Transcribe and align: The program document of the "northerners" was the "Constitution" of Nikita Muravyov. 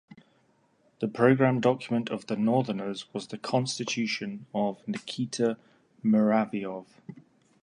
The 0.99 1.07
program 1.07 1.59
document 1.61 2.09
of 2.09 2.25
the 2.25 2.35
"northerners" 2.35 3.13
was 3.13 3.27
the 3.27 3.37
"Constitution" 3.37 4.47
of 4.51 4.81
Nikita 4.87 5.57
Muravyov. 6.03 6.87